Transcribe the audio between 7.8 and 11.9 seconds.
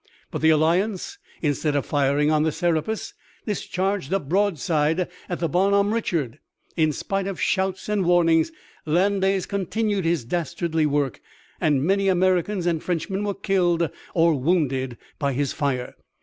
and warnings, Landais continued his dastardly work and